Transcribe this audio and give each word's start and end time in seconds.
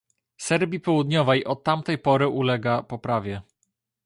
Serbii 0.37 0.79
Południowej 0.79 1.45
od 1.45 1.63
tamtej 1.63 1.97
pory 1.97 2.27
ulega 2.27 2.83
poprawie 2.83 3.41